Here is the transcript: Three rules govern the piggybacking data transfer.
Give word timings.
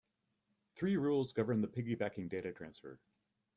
Three 0.73 0.97
rules 0.97 1.31
govern 1.31 1.61
the 1.61 1.67
piggybacking 1.67 2.27
data 2.27 2.51
transfer. 2.51 2.99